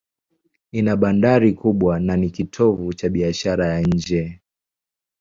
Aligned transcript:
Ina 0.71 0.95
bandari 0.95 1.53
kubwa 1.53 1.99
na 1.99 2.17
ni 2.17 2.29
kitovu 2.29 2.93
cha 2.93 3.09
biashara 3.09 3.67
ya 3.67 3.81
nje. 3.81 4.39